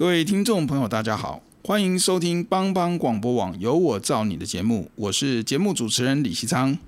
[0.00, 6.78] 各位听众朋友，大家好，欢迎收听帮帮广播网《有我照你》的节目，我是节目主持人李希昌。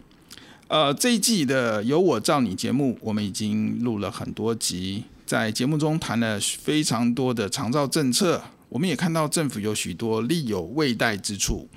[0.69, 11.69] 呃，这一季的《有我照你》节目，我们已经录了很多集，在节目中谈了非常多的长照政策，我们也看到政府有许多力有未逮之处。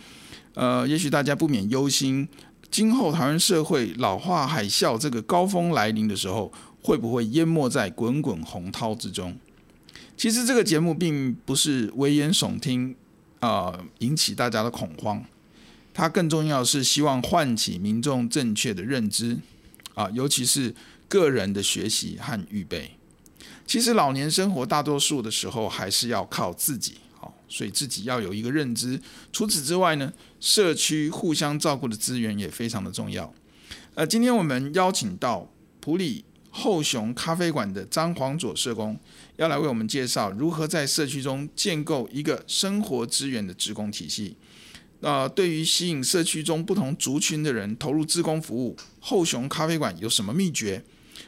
[0.54, 2.26] 呃，也许大家不免忧心，
[2.72, 9.36] 今后台湾社会老化海啸这个高峰来临的时候，会不会淹没在滚滚洪涛之中？
[10.18, 12.96] 其实这个节目并不是危言耸听，
[13.40, 15.24] 啊、引起大家的恐慌。
[15.94, 19.38] 它更重要是希望唤起民众正确的认知，
[19.94, 20.74] 啊，尤其是
[21.08, 22.92] 个人的学习和预备。
[23.66, 29.00] 其实老年生活大多数的时候还是要靠自己，好，所以自己要有一个认知。
[29.32, 33.34] 除此之外呢，社区互相照顾的资源也非常的重要。
[33.94, 35.50] 呃，今天我们邀请到
[35.80, 39.00] 普里后熊咖啡馆的张黄佐社工。
[39.38, 44.38] 要来为我们介绍如何在社区中建构一个生活资源的职工体系。
[45.02, 50.84] 那、对于吸引社区中不同族群的人投入职工服务，后雄咖啡馆有什么秘诀？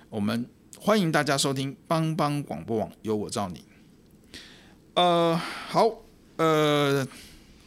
[0.10, 0.46] 我们
[0.80, 3.64] 欢迎大家收听帮帮广播网，由我照你。
[4.94, 5.92] 呃，好，
[6.38, 7.06] 呃，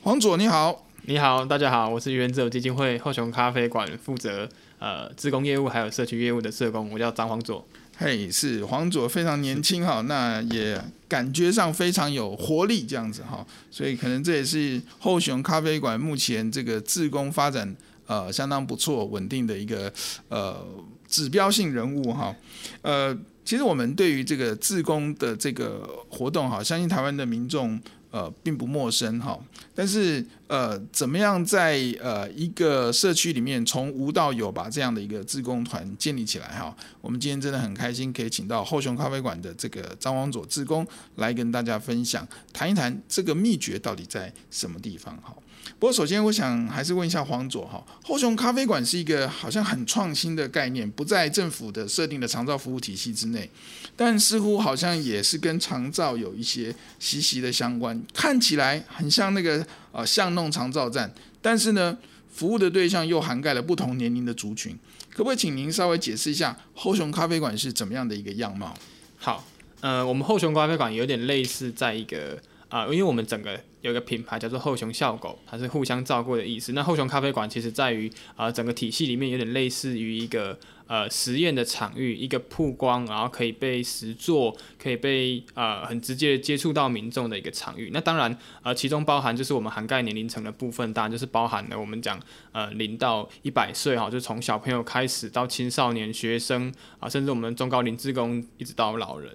[0.00, 4.48] 黄佐你好，你好，大家好，我是原子基金会后雄咖啡馆负责
[4.78, 7.64] 呃志工业务还有社区业务的社工，我叫张黄佐。
[8.02, 19.92] 嘿是黄佐非常年轻哈，那也感觉上非常有活力这样子哈，所以可能这也是后熊咖啡馆目前这个自工发展呃相当不错稳定的一个
[20.28, 20.66] 呃
[21.06, 22.34] 指标性人物哈，
[22.80, 27.78] 呃，其实我们对于这个自工的这个活动哈，相信台湾的民众。
[28.10, 29.38] 呃，并不陌生哈，
[29.75, 36.76] 但是呃，怎么样在呃一个社区里面从无到有把这样的一个自工团建立起来哈？
[37.00, 40.84] 我们今天真的很开心可以请到后熊咖啡馆的这个张王佐自工
[41.16, 45.32] 来跟大家分享，谈一谈这个秘诀到底在什么地方哈。
[45.78, 53.48] 不过，首先我想还是问一下黄佐哈，后熊咖啡馆是一个好像很创新的概念，不在政府的设定的长照服务体系之内，
[53.97, 61.10] 但似乎好像也是跟长照有一些息息的相关，看起来很像那个呃巷弄长照站，
[61.41, 61.97] 但是呢，
[62.31, 64.78] 服务的对象又涵盖了不同年龄的族群，
[65.09, 68.75] 可不可以请您稍微解释一下后熊咖啡馆是怎么样的一个样貌？
[69.16, 69.47] 好，
[69.81, 72.38] 呃，我们后熊咖啡馆有点类似在一个
[72.70, 73.60] 啊、因为我们整个。
[73.82, 76.75] 有一个品牌叫做后熊笑狗，它是互相照顾的意思。
[76.75, 80.58] 那后熊咖啡馆其实在于啊、整个体系里面有点类似于一个。
[80.90, 87.90] 呃，实验的场域，一个曝光，然后可以被实作，可以被呃很直接接触到民众的一个场域。
[87.92, 92.18] 那当然，呃，其中包含就是我们涵盖年龄层的部分，当然就是包含了我们讲
[92.50, 99.32] 呃零到一百岁哈，就从小朋友开始到青少年、学生啊、甚至我们中高龄职工一直到老人。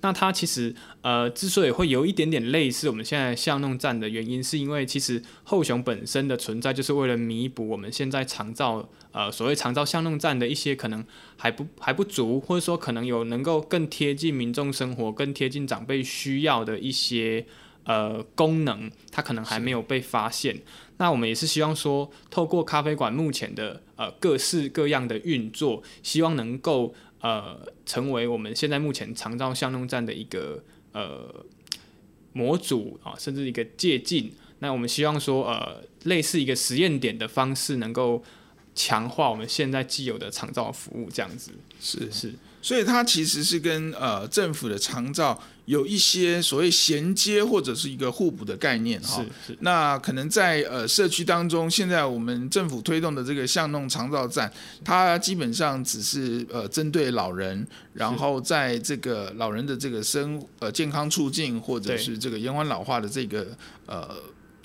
[0.00, 8.88] 那它其实呃之所以会有一点点类似我们现在巷弄站的原因，是因为其实后熊本身的存在就是为了弥补我们现在长照。
[9.16, 11.02] 呃，所谓长照巷弄站的一些可能
[11.38, 17.46] 还不还不足，或者说可能有能够更贴近民众生活、更贴近长辈需要的一些
[17.84, 20.60] 呃功能，它可能还没有被发现。
[20.98, 30.62] 那我们也是希望说，透过咖啡馆目前的呃各式各样的运作，希望能够呃成为我们现在目前长照巷弄站的一个
[30.92, 31.42] 呃
[32.34, 34.32] 模组啊，甚至一个借镜。
[34.58, 38.22] 那我们希望说，呃，类似一个实验点的方式，能够。
[38.76, 41.50] 强化我们现在既有的长照服务，这样子
[41.80, 49.24] 是是，所以它其实是跟呃政府的长照有一些所谓衔接或者是一个互补的概念哈。
[49.46, 49.58] 是是。
[49.62, 54.52] 那可能在呃社区当中，现在我们政府推动的这个巷弄长照站，
[54.84, 63.48] 它基本上只是呃针对老人，然后在这个老人的这个生呃健康促进或者是这个延缓老化的这个
[63.86, 64.14] 呃。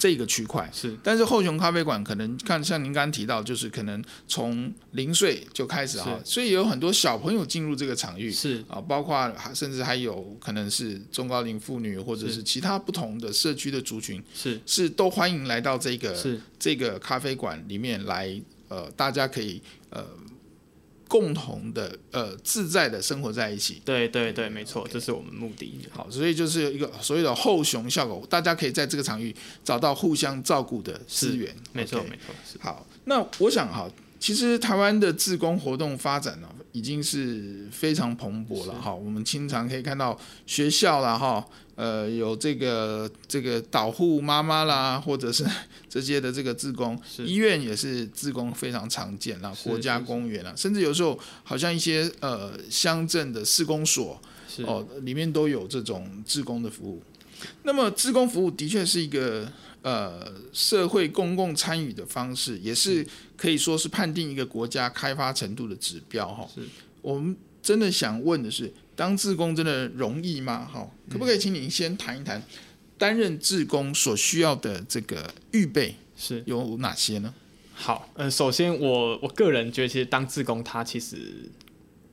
[0.02, 0.68] 这个区块。
[0.74, 8.66] 是，但是后熊咖啡馆可能看像您刚刚提到，就是可能从零岁就开始哈，所以有很多小朋友进入这个场域是。
[8.68, 14.60] 啊，包括甚至还有可能是中高龄妇女或者是其他不同的社区的族群是。
[14.66, 16.42] 是都欢迎来到这个是。
[16.58, 19.62] 这个咖啡馆里面来，呃，大家可以
[19.92, 20.04] 呃。
[21.12, 24.94] 共同的呃自在的生活在一起，对对对，没错，okay.
[24.94, 25.78] 这是我们目的。
[25.92, 31.54] 好，所以就是一个所谓的后熊效果，大家可以在这个场域找到互相照顾的资源。
[31.74, 32.04] 没错、okay.
[32.04, 32.58] 没错，是。
[32.62, 33.90] 好，那我想哈，
[34.22, 38.96] 其实台湾的自工活动发展呢，已经是非常蓬勃了哈。
[38.96, 40.18] 我们经常可以看到
[40.48, 41.46] 学校啦哈。
[41.82, 45.44] 呃，有这个这个导护妈妈啦，或者是
[45.90, 46.96] 这些的这个自工，
[47.26, 54.22] 医院也是自工非常常见啦，国家公园啊，甚至有时候好像一些呃乡镇的市公所
[54.68, 57.02] 哦，里面都有这种自工的服务。
[57.64, 59.52] 那么自工服务的确是一个
[59.82, 63.04] 呃社会公共参与的方式，也是
[63.36, 66.48] 可以说是判定一个国家开发程度的指标哈。
[66.54, 66.62] 是，
[67.02, 68.72] 我们真的想问的是。
[69.02, 70.70] 当志工真的容易吗？
[70.72, 72.40] 哈，可不可以请您先谈一谈
[73.00, 77.34] 担任志工所需要的这个预备是有哪些呢？
[77.74, 81.50] 好，呃，首先我我个人觉得，其实当志工他其实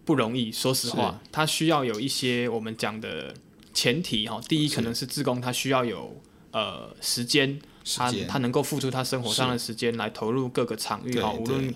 [0.07, 0.51] 不容易。
[0.51, 3.35] 说实话，他需要有一些我们讲的
[3.75, 4.41] 前提哈。
[4.49, 6.19] 第一，可能是志工他需要有
[6.53, 7.61] 呃时间，
[7.99, 11.75] 他他能够付出他生活上的时间来投入各个场域哈，无论。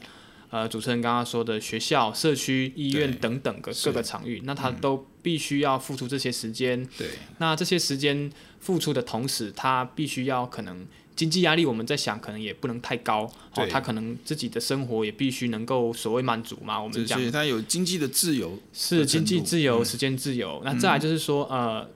[0.52, 6.86] 呃，主持人刚刚说的学校、社区、医院等等个各个场域，那他都必须要付出这些时间。
[6.98, 7.08] 对，
[7.38, 13.22] 那这些时间付出的同时，他必须要可能经济压力，我们在想可能也不能太高。
[13.54, 16.78] 哦，他可能自己的生活也必须能够所谓满足嘛。
[16.78, 20.60] 我们讲他有经济的自由，是经济自由、嗯、时间自由。
[20.66, 21.88] 那再来就是说，呃。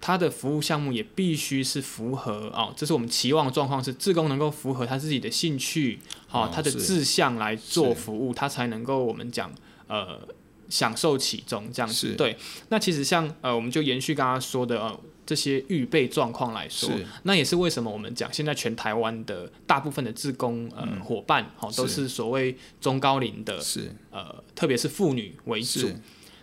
[0.00, 9.52] 他的服务项目也必须是符合哦，这是我们期望的状况，是志工能够符合他自己的兴趣，好、哦，他的志向来做服务，他才能够我们讲
[9.88, 10.20] 呃
[10.68, 12.14] 享受其中这样子。
[12.14, 12.36] 对，
[12.68, 16.90] 那其实像呃，我们就延续刚刚说的呃这些预备状况来说，
[17.24, 22.08] 那也是为什么我们讲现在全台湾的大部分的志工呃伙伴好、哦、都是。
[22.08, 23.90] 所谓中高龄的，是。
[24.10, 25.90] 呃特别是妇女为主。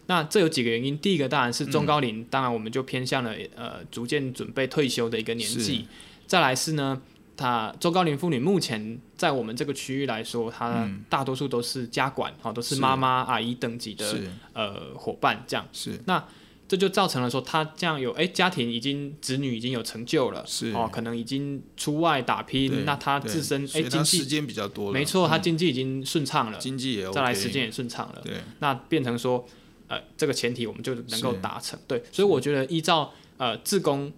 [0.07, 5.87] 那这有几个原因，第一个当然是中高龄、嗯，当然我们就偏向了呃逐渐准备退休的一个年纪。
[6.27, 7.01] 再来是呢，
[7.37, 14.13] 他中高龄妇女目前在我们这个区域来说，他大多数都是家管，好、嗯、都是妈妈阿姨等级的
[14.51, 15.65] 呃伙伴这样。
[15.71, 15.97] 是。
[16.05, 16.21] 那
[16.67, 20.71] 这就造成了说，他这样有哎家庭已经子女已经有成就了，是。
[20.73, 29.47] 哦，可能已经出外打拼，那他自身哎经济时间比较多了，没错，他经济已经顺畅了，经济也、再来时间也顺畅了，对，那变成说。
[29.93, 34.11] 呃，这个前提我们就能够达成，对，所以我觉得依照呃自工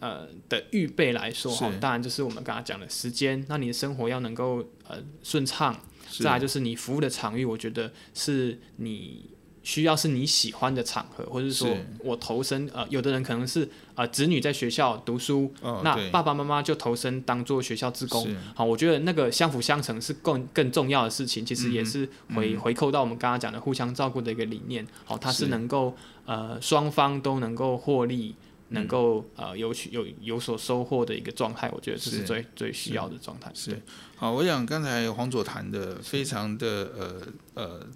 [0.00, 5.78] 呃的预备来说哈，当然就是我们刚才讲的时间，那你的生活要能够呃顺畅，
[6.18, 9.30] 再来就是你服务的场域，我觉得是你。
[9.62, 11.68] 需要是你喜欢的场合，或者说
[12.02, 18.26] 我投身呃，有的人可能是呃子女在学校读书，哦、那爸爸妈妈就投身当做学校职工。
[18.54, 21.44] 好，我觉得那个相辅相成是更更重要的事情。
[21.44, 24.86] 其实也是回、嗯、回扣到我们刚刚讲的互相照顾的一个理念。
[25.04, 28.34] 好，它是能够呃双方都能够获利，
[28.68, 31.70] 能够呃有有有所收获的一个状态。
[31.74, 33.50] 我觉得这是最是最需要的状态。
[33.54, 33.78] 是，
[34.16, 37.86] 好，我想刚才黄佐谈的非常的呃呃。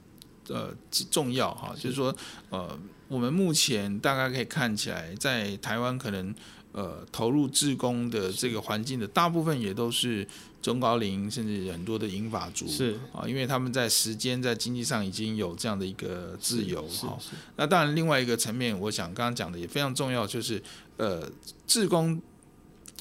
[0.49, 0.75] 呃，
[1.11, 2.15] 重要哈，就是说，
[2.51, 6.35] 呃，我们目前大概可以看起来，在台湾可能
[6.73, 10.27] 呃投入志工的这个环境的大部分也都是
[10.61, 17.19] 中高龄，甚至很多的银发族是啊，因为他们在时间在经济上已经有这样的一个自由哈。
[17.57, 20.63] 那当然，另外一个层面，我想刚刚讲的也非常重要，就是
[20.97, 21.31] 呃，
[21.67, 22.21] 志工。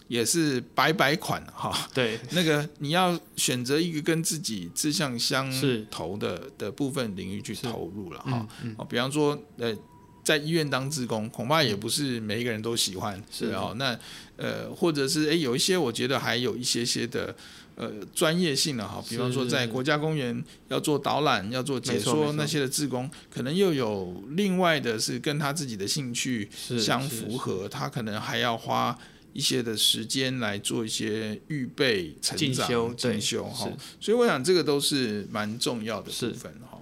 [0.08, 5.52] 也是白白款哈，对，那个你要选择一个跟自己志向相
[5.90, 9.76] 投的的部分领域去投入了哈，哦，比方说呃，
[10.24, 13.52] 在医院当志工，恐怕也不是每一个人都喜欢，是。
[13.54, 13.98] 哦，那
[14.38, 17.36] 呃，或者是诶，有一些我觉得还有一些些的
[17.76, 28.98] 呃专业性的哈，比方说在国家公园要做导览、要做解说那些的志工，可能又有另外的是跟他自己的兴趣相符合，他可能还要花。
[29.34, 33.68] 一些的时间来做一些预备、成长、进修哈，
[34.00, 36.80] 所以我想这个都是蛮重要的部分哈。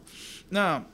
[0.49, 0.85] 那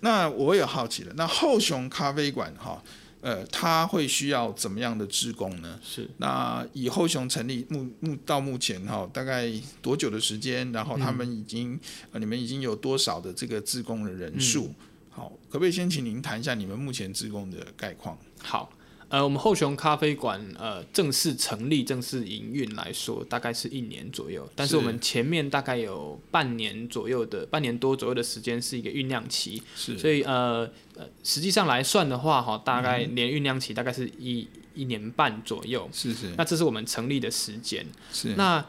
[0.00, 2.82] 那我也好奇了，那后雄咖啡馆哈，
[3.22, 5.80] 呃，它会需要怎么样的职工呢？
[5.82, 6.06] 是。
[6.18, 10.70] 那以后熊成立目目到目前哈，大概多久的时间？
[10.70, 11.80] 然后他们已经、嗯
[12.12, 14.66] 呃、你们已经有多少的这个职工的人数？
[14.66, 14.74] 嗯、
[15.08, 18.18] 好，可不可以先请您谈一下你们目前职工的概况？
[18.42, 18.70] 好。
[19.08, 24.48] 呃，我们后熊咖啡馆呃正式成立、正式营运来说，大概是一年左右。
[24.54, 29.62] 但是我们前面大概有半年左右的、半年多左右的时间是一个酝酿期。
[29.76, 29.96] 是。
[29.96, 35.88] 所以呃呃，实际上来算的话，哈，大概连酝酿期大概是一、嗯、一年半左右。
[35.92, 36.32] 是是。
[36.36, 37.86] 那这是我们成立的时间。
[38.12, 38.34] 是。
[38.36, 38.64] 那。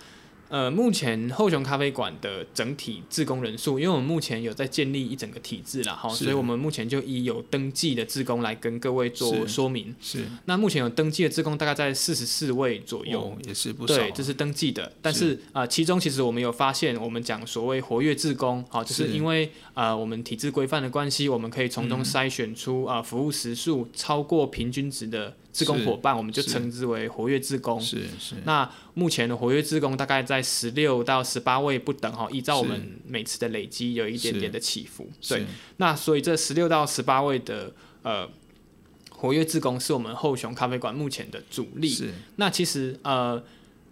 [0.50, 9.94] 呃，目前后熊咖啡馆的整体志工人数，因为我们目前有在建立一整个体制了哈，所以我们目前就以有登记的志工来跟各位做说明。
[10.00, 13.96] 是，是那目前有登记的志工大概在四十四位左右，哦，也是不少。
[13.96, 25.36] 对，这是登记的，但是啊，呃，其中其实我们有发现，我们讲所谓活跃志工，好，就是因为啊，呃，我们体制规范的关系，我们可以从中筛选出啊，呃，服务时数超过平均值的。
[25.58, 27.82] 志工伙伴，我们就称之为活跃志工。
[27.82, 28.36] 是是。
[28.46, 35.10] 那目前的活跃志工大概在十六到十八位不等哈，依照我们每次的累积有一点点的起伏。
[35.28, 35.48] 对。
[35.78, 37.74] 那所以这十六到十八位的
[38.04, 38.30] 呃
[39.10, 41.90] 活跃志工是我们后雄咖啡馆目前的主力。
[41.90, 42.14] 是。
[42.36, 43.44] 那其实呃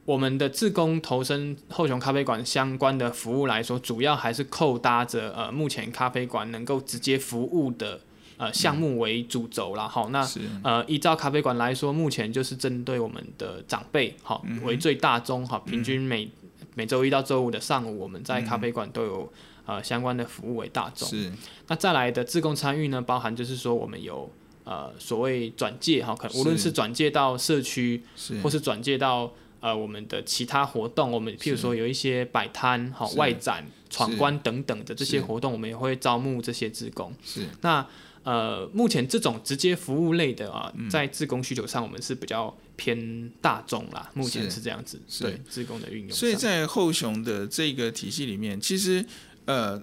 [0.05, 8.01] 我们的志工投身后雄咖啡馆相关的服务来说，主要还是扣搭着呃目前咖啡馆能够直接服务的。
[8.37, 10.27] 呃，项目为主轴啦，好，那
[10.61, 19.31] 呃，依照咖啡馆来说，目前就是针对我们的长辈，好、嗯、为最大宗，哈，平均每、嗯、每周一到周五的上午，我们在咖啡馆都有、
[19.67, 21.07] 嗯、呃相关的服务为大众。
[21.07, 21.31] 是，
[21.67, 24.29] 那再来的自贡参与呢，包含就是说我们有
[24.65, 28.03] 呃所谓转介，哈，可能无论是转介到社区，
[28.43, 33.65] 或是转介到呃我们的其他活动，我们譬如说有一些摆摊，哈外展、
[33.95, 37.13] 闯关等等的这些活动，我们也会招募这些职工。
[37.23, 37.87] 是，那。
[38.25, 44.09] 呃，目前这种直接服务类的啊，在志工需求上，我们是比较偏大众啦。
[44.15, 46.11] 目前是这样子，对职工的运用。
[46.11, 49.05] 所以在后雄的这个体系里面，其实
[49.45, 49.79] 呃，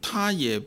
[0.00, 0.62] 它也。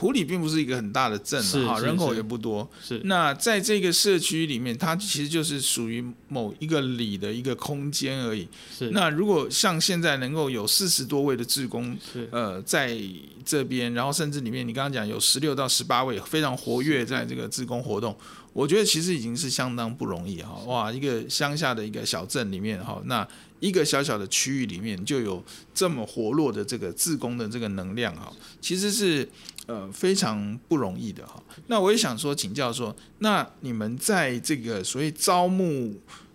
[0.00, 2.66] 埔里并不是一个很大的镇哈，人口也不多。
[2.82, 8.48] 是，那在这个社区里面，它其实就是属于某一个里的一个空间而已。
[8.74, 11.94] 是，那如果像现在能够有四十多位的志工，
[12.30, 12.98] 呃，在
[13.44, 18.16] 这边，然后甚至里面你刚刚讲有十六到十八位非常活跃在这个志工活动，
[18.54, 20.54] 我觉得其实已经是相当不容易哈。
[20.66, 23.28] 哇，一个乡下的一个小镇里面哈，那
[23.58, 29.28] 一个小小的区域里面就有这么活络的这个志工的这个能量哈，其实是。
[29.70, 31.40] 呃，非常不容易的哈。
[31.68, 35.94] 那我也想说，请教说，那你们在这个所谓招募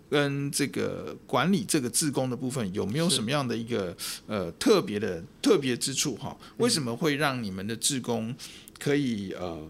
[0.10, 3.94] 跟这个管理这个志工的部分，有没有什么样的一个
[4.28, 6.38] 呃特别的特别之处哈？
[6.60, 8.34] 为什么会让你们的志工
[8.80, 9.68] 可以呃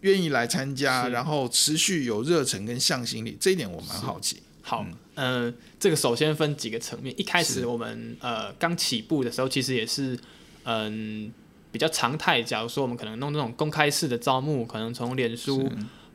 [0.00, 3.36] 愿意来参加，然后持续有热忱跟向心力？
[3.38, 4.42] 这一点我蛮好奇。
[4.60, 7.14] 好，嗯、呃，这个首先分几个层面。
[7.16, 10.18] 一开始我们呃刚起步的时候，其实也是
[10.64, 11.32] 嗯。
[11.70, 15.70] 比较常态，假如说我们可能弄这种公开式的招募，可能从脸书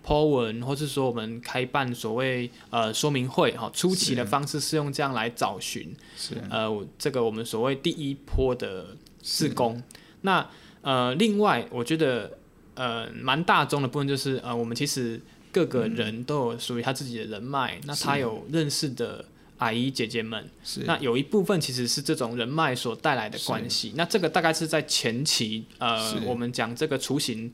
[0.05, 9.81] po 文，或是说我们开办所谓呃说明会，哈，初期的方式是用这样来找寻，是呃这个我们所谓第一波的试工。
[10.21, 10.49] 那
[10.81, 12.37] 呃另外我觉得
[12.75, 19.25] 呃蛮大众的部分就是呃我们其实各个人都有属于他自己的人脉，那他有认识的。
[19.63, 20.49] 阿姨姐姐们，
[20.85, 23.93] 那有一部分其实是这种人脉所带来的关系。
[23.95, 27.49] 那这个大概是在前期，呃，我们讲这个雏形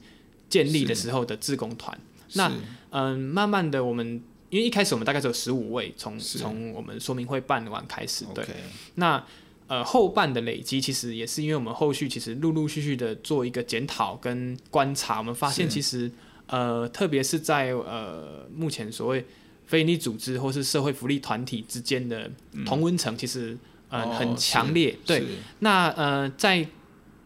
[0.50, 1.96] 建立的时候的自工团。
[2.34, 2.48] 那
[2.90, 8.44] 嗯、呃，慢慢的我们因为一开始我们大概只有十五位，从从我们说明会办完开始，对。
[8.44, 8.58] Okay.
[8.96, 9.24] 那
[9.68, 16.12] 呃后半的累积其实也是因为我们后续其实陆陆续续的做一个检讨跟观察，我们发现其实
[16.48, 19.24] 呃特别是在呃目前所谓。
[19.70, 22.28] 非营利组织或是社会福利团体之间的
[22.66, 23.56] 同温层其实
[23.90, 25.24] 呃、哦、很强烈，对。
[25.60, 26.68] 那呃在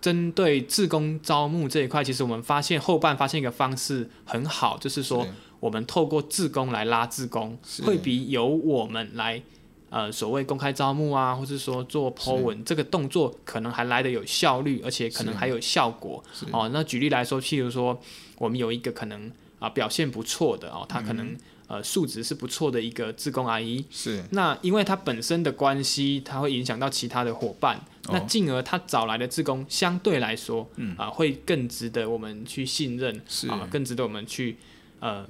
[0.02, 5.26] 针对自工招募这一块，其实我们发现后半发现一个方式很好，就是说
[5.62, 9.42] 我们透过自工来拉自工，会比由我们来
[9.90, 16.22] 呃所谓公开招募啊，或是说做 po 文这个动作可能还来的有效率，而且可能还有效果。
[16.52, 17.98] 哦，那举例来说，譬如说
[18.38, 19.28] 我们有一个可能
[19.60, 21.34] 啊、呃、表现不错的哦，他可能。
[21.74, 23.84] 呃，素质是不错的一个自工阿姨。
[23.90, 24.24] 是。
[24.30, 34.58] 那因为他本身的关系，他会影响到其他的伙伴，哦、那进而他找来的自工相对来说，啊、嗯呃，会更值得我们去信任，是啊，更值得我们去
[35.00, 35.28] 呃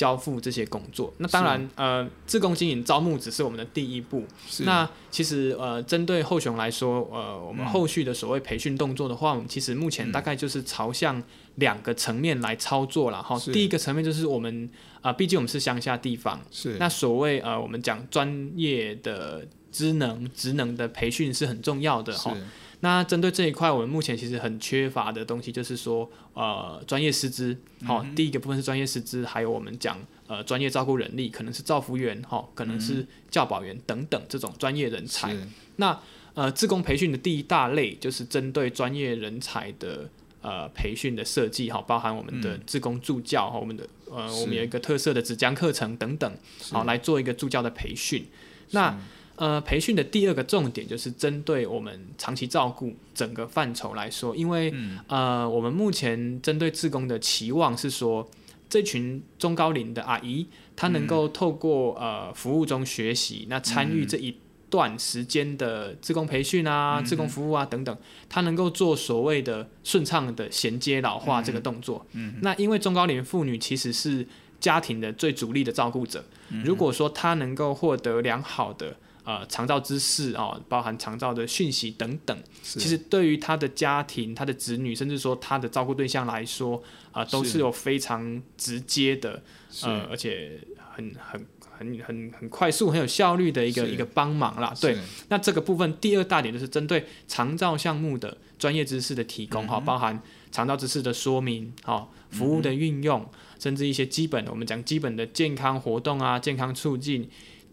[0.00, 1.12] 交付这些工作。
[1.18, 4.24] 那当然，呃，自工经营招募只是我们的第一步。
[4.60, 11.22] 那其实呃，针对后雄来说，呃，我们后续的所谓培训动作的话，嗯、我们其实目前大概就是朝向
[11.56, 13.38] 两个层面来操作了哈。
[13.52, 14.70] 第一个层面就是我们
[15.02, 22.34] 啊、呃，毕竟我们是乡下地方，是那所谓呃，我们讲专业的职能职能的培训是很重要的哈。
[22.82, 35.36] 那针对这一块，我们目前其实很缺乏的东西，就是说，呃，专业师资，好、嗯，第一个部分是专业师资，还有我们讲，呃，专业照顾人力，可能是照服员，哈，可能是教保员等等这种专业人才。
[35.76, 36.00] 那，
[36.32, 40.08] 呃，自工培训的第一大类就是针对专业人才的，
[40.40, 46.32] 呃，培训的设计，哈，包含我们的自工助教，哈，我们的，呃，我们有一个特色的纸浆课程等等，
[46.72, 48.26] 好，来做一个助教的培训。
[48.70, 48.96] 那
[49.40, 58.28] 呃，培训的第二个重点就是针对我们长期照顾整个范畴来说，因为、嗯、呃，我们目前针对志工的期望是说，
[58.68, 64.36] 这群中高龄的阿姨，她能够透过、嗯、呃服务中学习，那参与这一
[64.68, 67.96] 段时间的志工培训啊、志、嗯、工服务啊等等，
[68.28, 72.04] 她能够做所谓的顺畅的衔接老化这个动作。
[72.12, 74.28] 嗯，那因为中高龄妇女其实是
[74.60, 89.42] 家庭的最主力的照顾者，嗯、如果说她能够获得良好的呃，长照知识哦，包含长照的讯息等等，其实对于他的家庭、他的子女，甚至说他的照顾对象来说，啊、呃，都是有非常直接的，
[89.82, 90.58] 呃，而且
[90.94, 91.46] 很很
[91.76, 94.72] 很很很快速、很有效率的一个一个帮忙啦。
[94.80, 94.96] 对，
[95.28, 103.28] 那这个部分第二大点就是针对长照项目的专业知识的提供哈、嗯，包含长照知识的说明，哈，服务的运用、嗯，
[103.60, 107.28] 甚至一些基本的，我们讲基本的健康活动啊，健康促进。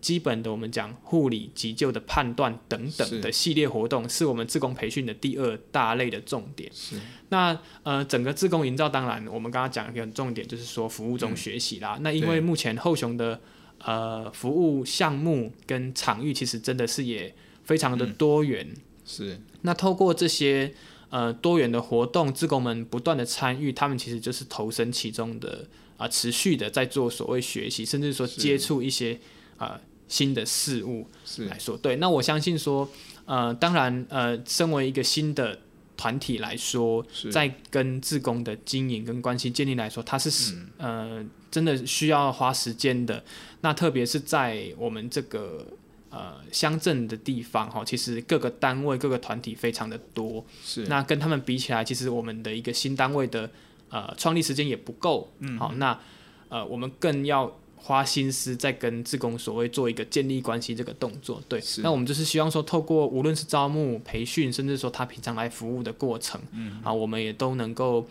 [0.08, 6.72] 基本的，我们讲护理急救的判断等等的系列活动，是，是我们自工培训的第二大类的重点。
[6.74, 6.96] 是。
[7.28, 12.04] 那呃，整个自工营造，当然我们刚刚讲一个很重点，就是说服务中学习啦、嗯。
[12.04, 13.42] 那因为目前后雄的
[13.80, 17.36] 呃服务项目跟场域，其实真的是也
[17.66, 18.66] 非常的多元。
[18.66, 19.42] 嗯、是。
[19.64, 20.74] 那透过这些
[21.10, 29.20] 呃多元的活动，志工们不断的参与，他们其实就是投身其中的啊、呃，持续的在做所谓学习，甚至说接触一些。
[29.60, 31.06] 呃，新的事物
[31.50, 32.90] 来说，对，那我相信说，
[33.26, 35.60] 呃，当然，呃，身为一个新的
[35.98, 43.22] 团体来说，在跟志工的经营跟关系建立来说，它是、嗯、呃，真的需要花时间的。
[43.62, 45.66] 那特别是在我们这个
[46.10, 50.86] 呃乡镇的地方哈，其实各个单位、各个团体非常的多，是。
[50.88, 53.50] 那跟他们比起来，其实我们的一个新单位的
[53.90, 56.00] 呃创立时间也不够，嗯，好，那
[56.48, 57.60] 呃，我们更要。
[57.80, 68.06] 花心思在跟志工所谓做一个建立关系这个动作，对，那我们就是希望说，透过无论是招募、培训，甚至说他平常来服务的过程，嗯，啊，我们也都能够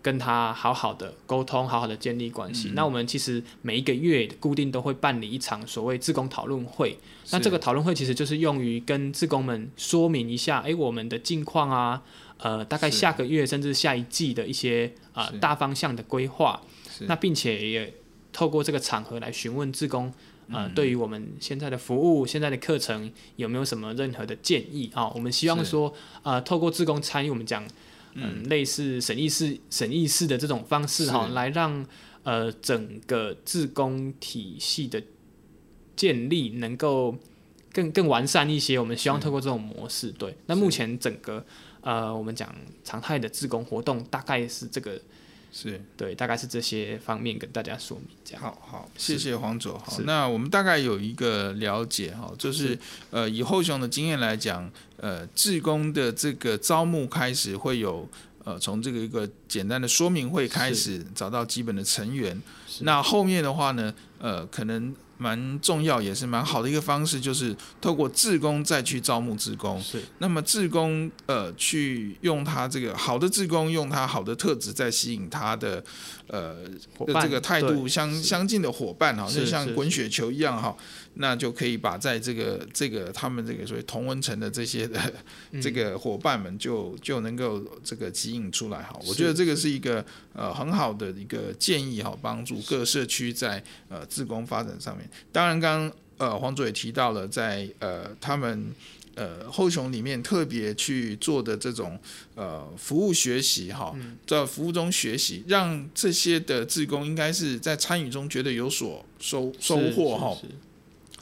[0.00, 2.74] 跟他好好的沟通，好好的建立关系，嗯。
[2.74, 6.96] 那我们其实每一个月固定都会办理一场所谓志工讨论会，
[7.32, 12.02] 那这个讨论会其实就是用于跟志工们说明一下，哎，欸，我们的近况啊，
[12.38, 16.62] 呃，大概下个月甚至下一季的一些啊，呃，大方向的规划，
[17.00, 17.94] 那并且也。
[18.32, 20.10] 透过这个场合来询问志工，
[20.50, 25.08] 呃，对于我们现在的服务、现在的课程有没有什么任何的建议啊？
[25.10, 25.92] 我们希望说，
[26.22, 27.62] 呃，透过志工参与，我们讲，
[28.14, 31.86] 嗯，类似审议式、审议式的这种方式哈，来让
[32.22, 35.02] 呃整个志工体系的
[35.94, 37.14] 建立能够
[37.72, 38.78] 更更完善一些。
[38.78, 40.34] 我们希望透过这种模式，对。
[40.46, 41.44] 那目前整个
[41.82, 44.98] 呃，我们讲常态的志工活动大概是这个。
[45.52, 48.42] 是对，大概是这些方面跟大家说明这样。
[48.42, 49.78] 好好，谢谢黄总。
[49.78, 52.78] 好，那我们大概有一个了解哈，就是，是
[53.10, 58.08] 呃，以后雄的经验来讲，呃，志工的这个招募开始会有
[58.44, 62.40] 呃，从这个一个简单的说明会开始找到基本的成员，
[62.80, 64.94] 那后面的话呢，呃，可能。
[65.22, 69.80] 蛮重要，也是蛮好的一个方式，就是透过志工再去招募志工。
[69.80, 75.82] 是，那么志工呃，去用他这个好的志工，用他好的特质，再吸引他的
[76.26, 76.56] 呃
[77.22, 80.76] 这个态度相相近的伙伴哈，就像滚雪球一样哈。
[81.14, 85.12] 那就可以把在这个这个他们这个所谓同温层的这些的
[85.60, 95.06] 这个伙伴们就就能够这个吸引出来哈，我觉得这个是一个呃很好的一个建议哈，帮助各社区在呃自工发展上面。
[95.30, 98.72] 当然，刚刚呃黄总也提到了在呃他们
[99.14, 102.00] 呃后雄里面特别去做的这种
[102.34, 103.94] 呃服务学习哈，
[104.26, 110.34] 在服务中学习，让这些的志工应该是在参与中觉得有所收收获哈。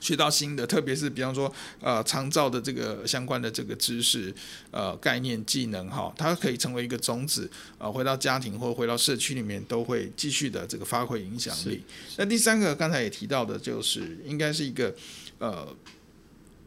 [0.01, 4.35] 学到新的，特别是比方说呃长照的这个相关的这个知识
[4.71, 11.83] 呃概念技能哈，它可以成为一个种子，呃回到家庭或回到社区里面都会继续的这个发挥影响力。
[12.17, 14.95] 那第三个刚才也提到的就是应该是一个
[15.39, 15.69] 呃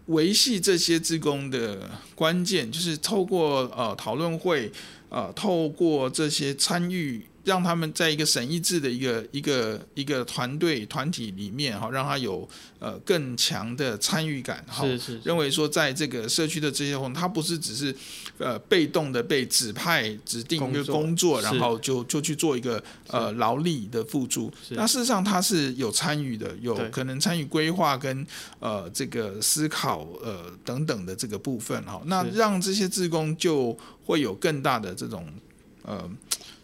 [0.06, 4.72] 维系这些职工的关键，就是透过呃讨论会，
[5.10, 7.26] 呃透过这些参与。
[7.44, 12.48] 让他们在一个审议制的一个一个一个团队团体里面哈，让他有
[12.80, 14.86] 呃更强的参与感哈。
[14.86, 15.22] 是是，是。
[15.26, 17.94] 认为说，在这个社区的这些活动，他不是只是
[18.38, 24.52] 呃被动的被指派指定一个工作，然后就就去做一个呃劳力的付出。
[24.70, 28.26] 那事实上他是有参与的，有可能参与规划跟
[28.60, 32.02] 呃这个思考呃等等的这个部分哈。
[32.06, 35.28] 那让这些职工就会有更大的这种
[35.84, 36.10] 呃。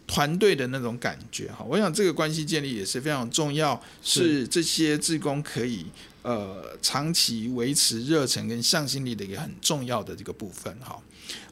[0.09, 5.85] 团队的那种感觉哈，我想这个关系建立也是非常重要，是这些志工可以
[6.23, 10.99] 呃长期维持热忱跟向心力的一个很重要的这个部分哈。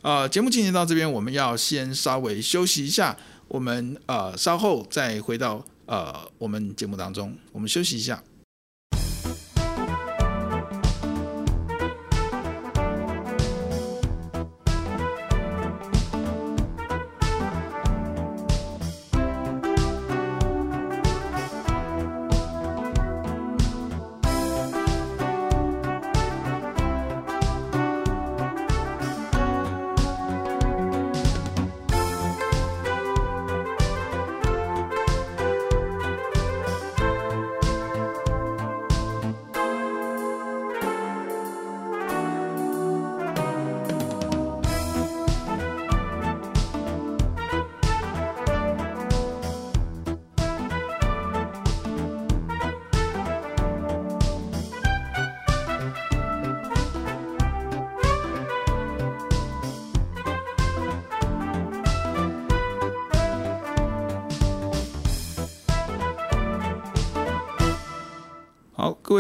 [0.02, 3.16] 呃，节目进行到这边，我们要先稍微休息一下，
[3.48, 8.24] 我们呃稍后再回到呃我们节目当中，我们休息一下。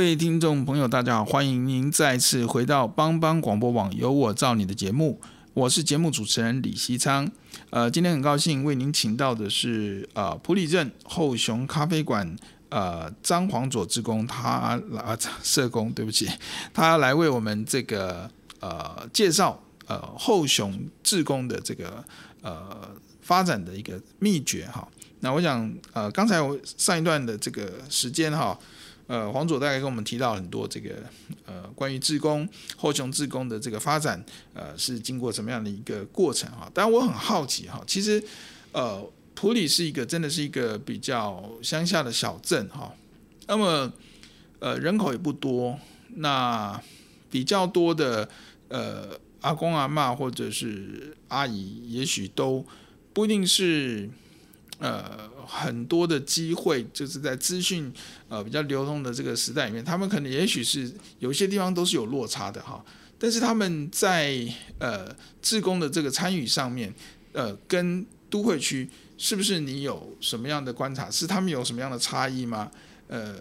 [0.07, 5.19] 各位听众朋友，大家好，欢迎您再次回到帮帮广播网，由我造你的节目，
[5.53, 7.29] 我是节目主持人李希昌。
[7.71, 12.33] 呃，今天很高兴为您请到的是呃普里镇后雄咖啡馆
[12.69, 16.29] 呃张黄佐志工，他来社工，对不起，
[16.73, 22.01] 他来为我们这个呃介绍呃后雄志工的这个
[22.41, 22.89] 呃
[23.19, 24.87] 发展的一个秘诀哈。
[25.19, 28.57] 那我想呃刚才我上一段的这个时间哈。
[29.07, 31.03] 呃黄佐大概跟我们提到很多这个
[31.45, 36.69] 呃关于自工后熊志工的这个发展，呃是经过什么样的一个过程哈？
[36.73, 38.21] 当然我很好奇哈，其实
[38.71, 39.01] 呃
[39.33, 42.93] 普里是一个真的是一个比较乡下的小镇哈，
[43.47, 43.91] 那么
[44.59, 45.79] 呃人口也不多，
[46.15, 46.79] 那
[47.31, 48.27] 比较多的
[48.67, 52.65] 呃阿公阿嬷或者是阿姨，也许都
[53.13, 54.09] 不一定是。
[54.79, 57.91] 呃，很多的机会就是在资讯
[58.29, 62.85] 呃比较流通的这个时代里面，他们可能也许是有些地方都是有落差的哈，
[63.17, 64.37] 但是他们在
[64.77, 65.07] 呃
[65.41, 66.93] 自工的这个参与上面，
[67.33, 68.87] 呃，跟都会区
[69.17, 71.09] 是不是你有什么样的观察？
[71.09, 72.69] 是他们有什么样的差异吗？
[73.07, 73.35] 呃，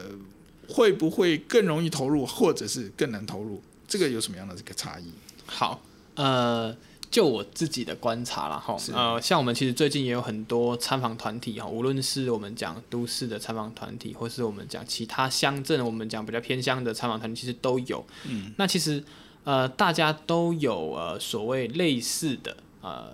[0.68, 3.62] 会不会更容易投入，或者是更难投入？
[3.87, 5.11] 这个有什么样的这个差异？
[5.44, 5.83] 好，
[6.14, 6.75] 呃。
[7.17, 18.05] 就我自己的观察啦哈，呃，像我们其实最近也有很多参访团体哈，无论是我们讲都市的参访团体，或是我们讲其他乡镇，我们讲比较偏乡的参访团体，其实都有。
[18.29, 19.03] 嗯，那其实
[19.45, 23.11] 呃，大家都有呃所谓类似的呃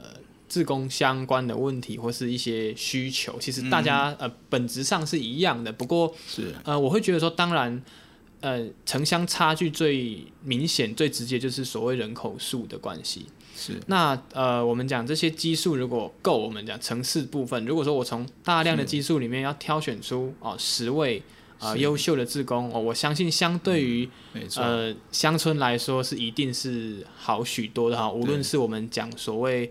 [0.49, 5.73] 自工相关的问题或是一些需求，其实大家、嗯、呃本质上是一样的。
[5.73, 7.81] 不过是呃，我会觉得说，当然
[8.41, 13.27] 呃城乡差距最明显、最直接就是所谓人口数的关系。
[13.65, 21.23] 是，那呃，我们讲这些基数如果够，我们讲城市部分，如果说我从大量的基数里面要挑选出哦十位
[21.61, 28.11] 啊呃、优秀的志工哦，我相信相对于、嗯、呃乡村来说是一定是好许多的哈。
[28.11, 29.67] 无论是我们讲所谓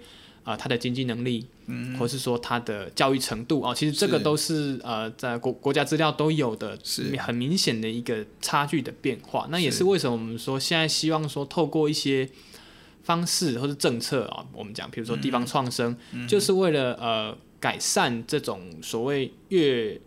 [0.45, 7.13] 啊、呃、他的经济能力，嗯，或是说他的教育程度哦，其实这个都是，是呃在国国家资料都有的，是。
[7.17, 9.47] 很明显的一个差距的变化。
[9.51, 9.83] 那也是。
[9.83, 12.29] 为什么我们说现在希望说透过一些。
[13.03, 19.99] 方式或是政策啊，我们讲，比如说地方创生，嗯、就是为了呃改善这种所谓越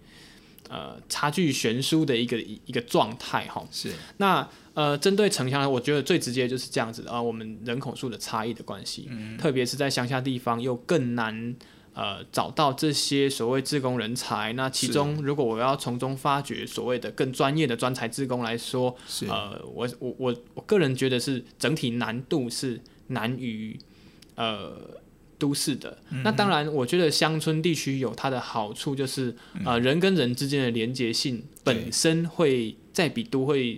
[0.68, 3.66] 呃差距悬殊的一个一个状态哈。
[3.70, 3.92] 是。
[4.18, 11.54] 那呃针对城乡，我觉得最直接就是这样子啊，我们人口数的差异的关系，嗯、特别是在乡下地方又更难
[11.94, 14.52] 呃找到这些所谓自工人才。
[14.52, 18.94] 那其中如果我要从中发掘所谓的更专业的专才自工来说，
[19.28, 23.78] 呃，我我我我个人觉得是整体难度是难于
[24.35, 24.76] 呃
[25.38, 25.98] 都市的。
[26.11, 33.76] 嗯、那当然，我觉得乡村地区有它的好处，就是呃人跟人之间的连结性本身会再比都会。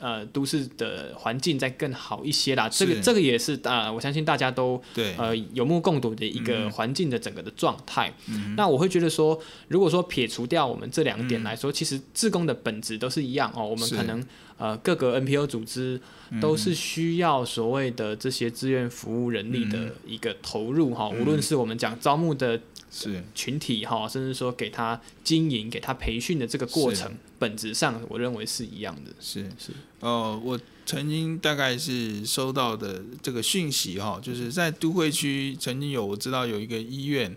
[0.00, 5.14] 呃，都市的环境再更好一些啦，这个这个也是啊、呃，我相信大家都对。
[5.16, 8.12] 呃有目共睹的一个环境的整个的状态。
[8.28, 13.66] 嗯、那我会觉得说，如果说撇除掉我们这两点来说，嗯、其实自工的本质都是一样哦。
[13.66, 14.24] 我们可能
[14.56, 16.00] 呃各个 NPO 组织
[16.40, 22.60] 都是需要所谓的这些志愿服务人力的一个投入哈、嗯，无论是我们讲招募的。
[22.90, 29.10] 是群体哈，甚至说给他经营、给他培训的这个过程，本质上我认为是一样的。
[29.20, 37.30] 是是，呃，我曾经大概是收到的这个讯息哈，就是在都会区曾经有我知道有一个医院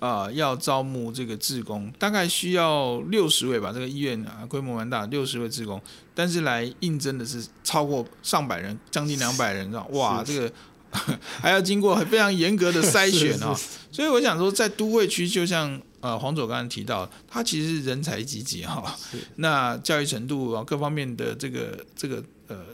[0.00, 3.72] 啊、呃，要招募这个志工，大概需要六十位吧。
[3.72, 5.80] 这个医院啊，规模蛮大，六十位志工，
[6.14, 10.52] 但是来应征的是超过上百人，将近两百人，哇，这个。
[11.40, 13.54] 还要经过非常严格的筛选啊，
[13.90, 18.96] 所以我想说，在都会区，就像呃黄总刚才提到，它其实是人才济济哈，
[19.36, 22.64] 那教育程度啊，各方面的这个这个呃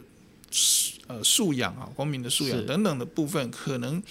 [1.07, 4.01] 呃素养啊，公民的素养等等的部分，可能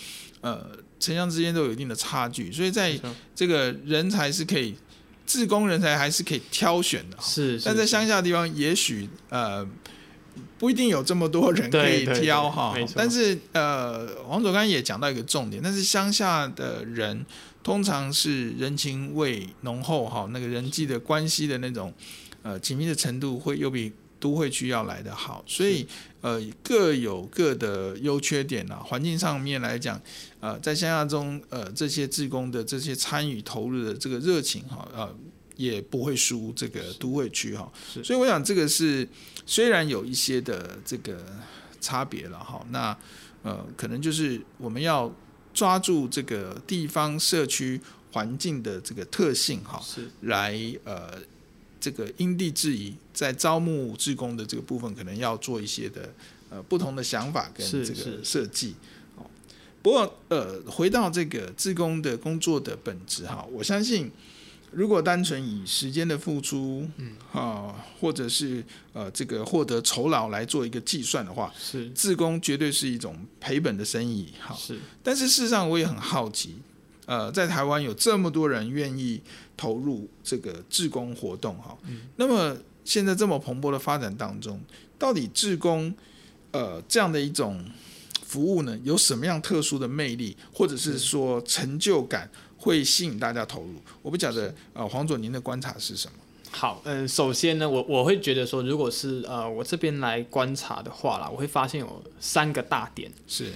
[0.41, 0.67] 呃
[1.01, 2.99] 城乡之间都有一定的差距，所以在
[3.35, 4.75] 这个人才是可以，
[5.25, 9.67] 自工人才还是可以挑选的，是，但在乡下的地方，也许呃。
[10.62, 17.27] 不一定有这么多人可以挑哈，但是呃，黄总刚也讲到一个重点，但是乡下的人
[17.64, 21.92] 通常是人情味浓厚哈，那个人际的关系的那种
[22.42, 25.85] 呃紧密的程度会又比都会区要来的好，所以
[26.20, 28.77] 呃各有各的优缺点啊。
[28.87, 30.01] 环境上面来讲，
[30.38, 35.12] 呃，在乡下中呃这些志工的这些参与投入的这个热情哈，呃
[35.62, 37.70] 也不会输这个都会区哈，
[38.03, 39.09] 所以我想这个是。
[39.44, 41.20] 虽然有一些的这个
[41.81, 42.96] 差别了哈，那
[43.42, 45.12] 呃可能就是我们要
[45.53, 47.81] 抓住这个地方社区
[48.12, 49.83] 环境的这个特性哈，
[50.20, 51.18] 来呃
[51.81, 56.14] 这个因地制宜，在招募志工的这个部分，可能要做一些的
[56.48, 58.77] 呃不同的想法跟这个设计。
[59.83, 64.09] 不过呃回到这个志工的工作的本质哈，我相信。
[64.73, 67.13] 如果单纯以时间的付出，嗯。
[67.33, 71.89] 啊，或者是呃这个获得酬劳来做一个计算的话，是。
[71.91, 74.55] 志工绝对是一种赔本的生意，哈。
[74.55, 76.57] 是，但是事实上我也很好奇，
[77.07, 79.21] 呃，在台湾有这么多人愿意
[79.57, 84.61] 投入这个志工活动，哈，嗯，那么现在这么蓬勃的发展当中，
[84.99, 85.95] 到底志工
[86.51, 87.65] 呃这样的一种
[88.25, 90.99] 服务呢，有什么样特殊的魅力，或者是。
[90.99, 92.31] 说成就感？
[92.62, 96.14] 会吸引大家投入，我不晓得呃，黄总您的观察是什么？
[96.53, 103.11] 好，嗯，首先呢，我我会觉得说，如果是呃我这边来观察的话啦，我会发现有三个大点。
[103.27, 103.51] 是，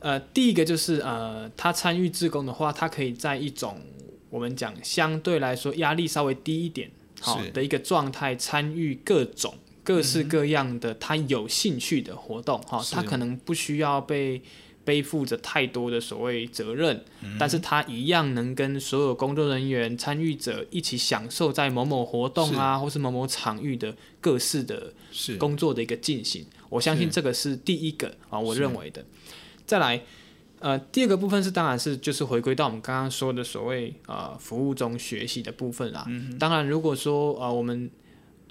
[0.00, 3.80] 呃，第一个就是呃，他参与自工的话，他可以在一种
[4.28, 14.42] 我们讲相对来说压力稍微低一点好的一个状态参与各种各式各样的他有兴趣的活动哈，他可能不需要被。
[14.86, 24.94] 背负着太多的所谓责任，嗯，但是他一样能跟所有工作人员、参与者一起享受在某某活动啊，是或是某某场域的各式的
[25.38, 26.46] 工作的一个进行。
[26.68, 29.04] 我相信这个是第一个啊，我认为的。
[29.66, 30.00] 再来，
[30.60, 36.04] 呃，第二个部分是，当然是就是回归到我们刚刚说的所谓呃服务中学习的部分啦。
[36.08, 37.90] 嗯，当然，如果说呃我们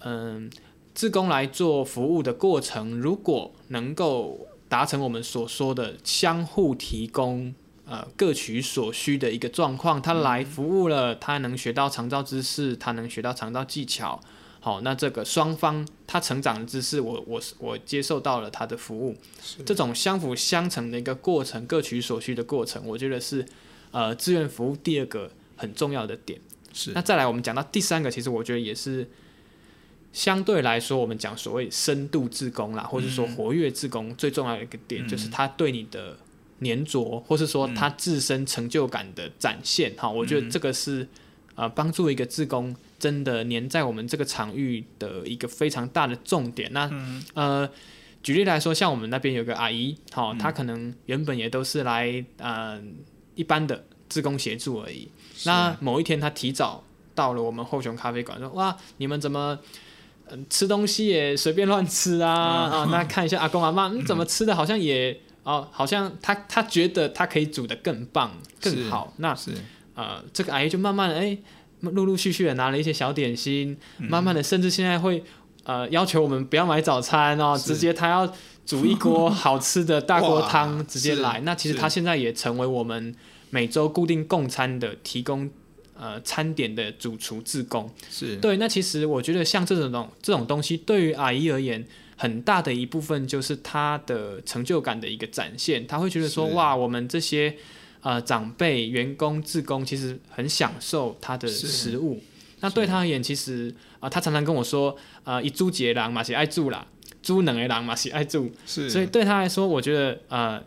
[0.04, 0.50] 嗯，呃，
[0.94, 7.54] 志工来做服务的过程，如果能够达成我们所说的相互提供，
[7.86, 10.02] 呃，各取所需的一个状况。
[10.02, 14.20] 他来服务了，他能学到长照知识，他能学到长照技巧。
[14.60, 19.16] 好，那这个双方他成长的知识，我我我接受到了他的服务，
[19.66, 23.46] 这种相辅相成的一个过程，各取所需的过程，我觉得是
[23.92, 26.40] 呃志愿服务第二个很重要的点。
[26.74, 26.92] 是。
[26.94, 29.08] 那再来，我们讲到第三个，其实我觉得也是。
[30.16, 36.18] 相对来说，我们讲所谓深度自工啦，或者说活跃自工，最重要的一个点就是他对你的
[36.60, 39.94] 黏着，或是说他自身成就感的展现。
[39.98, 41.06] 哈，我觉得这个是
[41.56, 46.72] 呃帮助一个自工真的粘在我们这个场域的一个非常大的重点。
[46.72, 46.90] 那
[47.34, 47.70] 呃，
[48.24, 52.82] 举例来说，像我们那边有个阿姨，好，她可能原本也都是来呃
[53.36, 55.10] 一般的自工协助而已。
[55.44, 59.60] 那某一天她提早到了我们后雄咖啡馆，说哇，你们怎么？
[60.30, 62.88] 嗯，吃东西也随便乱吃啊啊！
[62.92, 64.56] 那看一下阿公阿妈，你、嗯、怎么吃的？
[64.56, 69.14] 好像也哦，好像他他觉得他可以煮的更棒更好。
[69.18, 69.52] 那是
[69.94, 71.38] 呃，这个阿姨就慢慢的哎，
[71.82, 75.24] 陆陆续续的拿了一些小点心，嗯、慢慢的，甚至现在会
[75.64, 78.34] 呃要求我们不要买早餐哦，直接他要
[78.66, 81.42] 煮一锅好吃的大锅汤直接来。
[81.42, 83.16] 那其实他现在也成为我们
[83.52, 85.50] 每周固定供餐的提供
[86.06, 87.90] 呃餐点的主厨自工。
[88.10, 88.58] 是对。
[88.58, 91.86] 那其实我觉得像这种这种东西，对于阿姨而言。
[92.18, 97.54] 很大的一部分就是她的成就感的一个展现，他会觉得说哇，我们这些
[98.00, 102.22] 呃长辈、员工、志工其实很享受他的食物。
[102.62, 106.88] 那对他而言，其实啊、呃，他常常跟我说，呃，一猪节狼嘛是爱住啦，
[107.22, 108.50] 猪能的狼嘛喜爱住。
[108.66, 110.64] 是，所以对他来说，我觉得呃，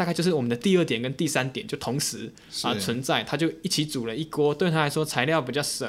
[0.00, 2.32] 大概就是我们的第二点跟第三点就同时
[2.62, 5.86] 啊、呃、存在，他就一起煮了一锅，对他来说材料比较省，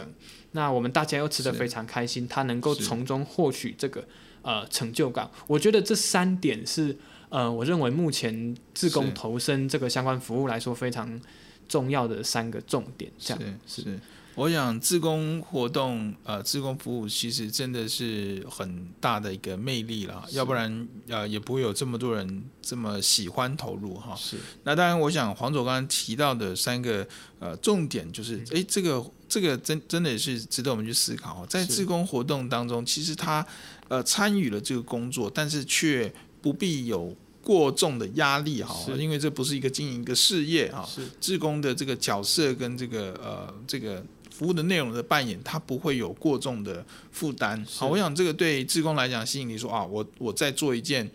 [0.52, 4.04] 那我们大家又吃得非常开心，他能够从中获取这个。
[4.43, 6.97] 呃，成就感，我觉得这三点是
[7.30, 11.21] 呃，我认为目前自工投身这个相关服务来说非常
[11.67, 13.12] 重要的三个重点。
[13.19, 13.43] 这样。
[13.67, 14.00] 是，是，
[14.41, 24.15] 我想自工活动呃，自工服务其实真的是很大的一个魅力了，要不然呃也不会有这么多人这么喜欢投入哈。
[24.15, 33.45] 是，那当然，我想黄总刚刚提到的三个呃重点就是，哎、嗯，这个这个真真的也是值得我们去思考，在自工活动当中，其实他。
[33.89, 36.10] 呃，参与了这个工作，但是却
[36.41, 44.01] 不必有过重的压力哈，因为这不是一个经营一个事业哈，是志工的这个角色跟这个呃这个。
[44.41, 47.63] 服务的内容的扮演，他不会有过重的负担。
[47.69, 51.08] 好，我想这个对志工来讲吸引力说啊，我我在做一件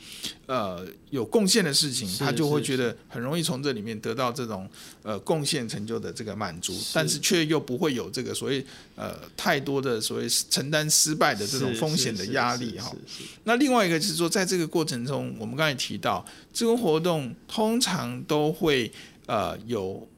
[0.47, 4.71] 呃有贡献的事情，他就会觉得很容易从这里面得到这种
[5.03, 12.95] 呃贡献成就的这个满足，但是却又不会有这个所谓呃太多的所谓承担失败的这种风险的压力哈。
[13.43, 18.93] 那另外一个就是说，在这个过程中，我们刚才提到志工活动通常都会
[19.27, 20.09] 呃有。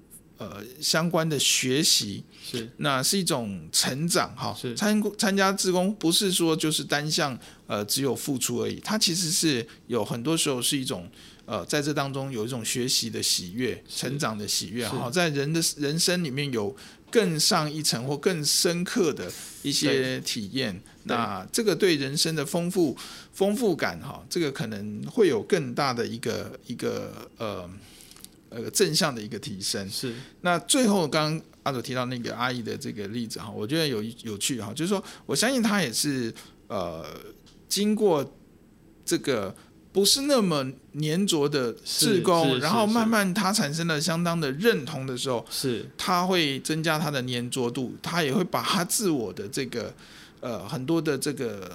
[0.40, 4.56] 呃，相关的学习是，那是一种成长哈。
[4.58, 11.10] 是参参加志工不是说就是单向呃只有付出而已，它其实是有很多时候是一种
[11.44, 16.74] 呃在这当中有一种学习的喜悦、成长的喜悦哈，在人的人生里面有
[17.10, 19.30] 更上一层或更深刻的
[19.62, 20.80] 一些体验。
[21.04, 22.96] 那这个对人生的丰富
[23.32, 27.68] 丰富感哈，这个可能会有更大的一个一个呃。
[28.50, 30.14] 呃，正向的一个提升是。
[30.40, 36.32] 那最后，刚刚阿祖提到那个阿姨的这个例子哈，我觉得有有趣哈，就是说，我相信他也是
[36.66, 37.04] 呃，
[37.68, 38.24] 经过
[39.04, 39.54] 这个
[39.92, 40.64] 不是那么
[40.98, 49.94] 粘着的志工，然后慢慢他产生了相当的认同的时候，是，他会增加他的粘着度，他也会把他自我的这个
[50.40, 51.70] 呃很多的这个。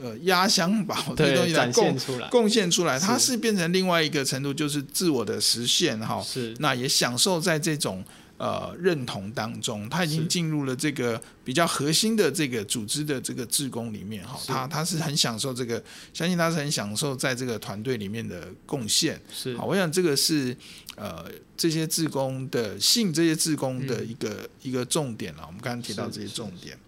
[0.00, 1.98] 呃，压箱宝这个东西来贡
[2.30, 6.22] 贡献出来，它是变成另外一个程度，就是自我的实现哈。
[6.22, 8.04] 是，那也享受在这种
[8.40, 14.40] 呃认同当中，他已经进入了这个比较核心的这个组织的这个职工里面哈。
[14.46, 19.20] 他他是很享受这个，相信他是很享受在这个团队里面的贡献。
[19.30, 20.56] 是，好，我想这个是
[20.96, 25.44] 呃这些职工的信，这些职工的一个、嗯、一个重点了。
[25.46, 26.78] 我们刚刚提到这些重点，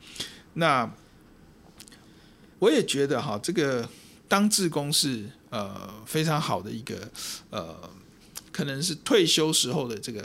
[0.54, 0.90] 那。
[2.62, 3.88] 我也觉得哈，这个
[4.28, 7.10] 当职工是呃非常好的一个
[7.50, 7.76] 呃，
[8.52, 10.24] 可能是退休时候的这个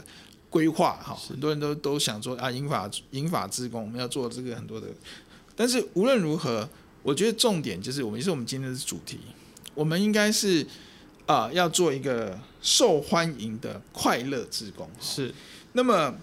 [0.50, 1.14] 规划哈。
[1.14, 4.86] 很多人都都想说啊，银法银法之工，我们要做这个很多的。
[5.56, 6.68] 但是无论如何，
[7.02, 9.18] 我觉得重点就是我们也是我们今天的主题，
[9.74, 10.62] 我们应该是
[11.26, 14.88] 啊、呃、要做一个受欢迎的快乐之工。
[15.00, 15.34] 是，
[15.72, 16.14] 那么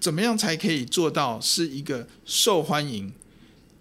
[0.00, 3.12] 怎么样才可以做到是一个受欢迎？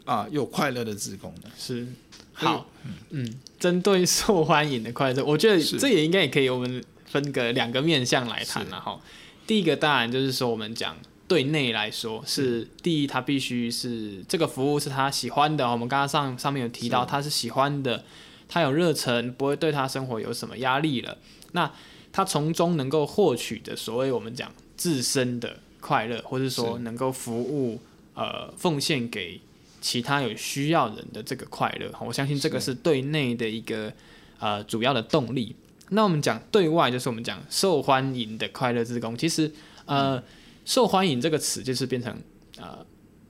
[0.05, 1.87] 啊，有快乐的职工呢是
[2.33, 2.69] 好，
[3.11, 8.99] 嗯，针对受欢迎的快乐，我觉得这也应该也可以，我们分个两个面向来谈了哈。
[9.45, 15.69] 第一个当然就是说，我们讲对内来说是第一，他必须是这个服务是他喜欢的。
[15.69, 18.03] 我们刚刚上上面有提到，他是喜欢的，
[18.47, 21.17] 他有热忱，不会对他生活有什么压力了。
[21.51, 21.71] 那
[22.11, 27.79] 他从中能够获取的所谓我们讲自身的快乐，或者说能够服务
[28.13, 29.39] 呃奉献给。
[29.81, 33.91] 其他有需要人的这个快乐，我相信这个是对内的一个
[34.39, 35.53] 呃主要的动力。
[35.93, 39.17] 那我们讲对外，就是我们讲受欢迎的快乐志工。
[39.17, 39.51] 其实
[39.85, 40.23] 呃，嗯、
[40.65, 42.15] 受欢迎这个词就是变成
[42.57, 42.85] 呃，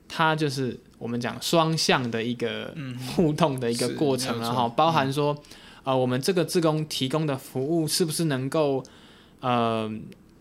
[0.08, 2.74] 它就是我们讲双向的一个
[3.14, 5.36] 互动的一个过程了哈，包含说
[5.82, 8.82] 呃，我们这个自工提供的服务是不是能够
[9.40, 9.92] 呃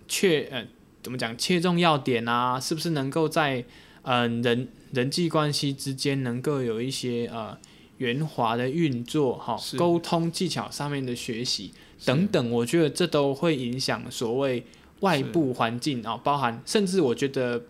[0.07, 0.65] 确呃
[1.01, 2.59] 怎么讲切中要点啊？
[2.59, 3.65] 是不是能够在
[4.03, 7.57] 嗯、呃、人人际关系之间能够有一些呃
[7.97, 11.71] 圆滑的运作，哈，沟通技巧上面的学习
[12.05, 14.65] 等等，我觉得这都会影响所谓
[14.99, 17.61] 外部环境啊，包含甚至我觉得